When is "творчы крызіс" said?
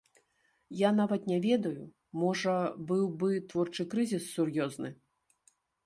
3.53-4.23